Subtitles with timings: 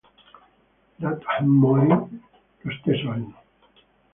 [0.97, 3.39] Latham morì lo stesso anno.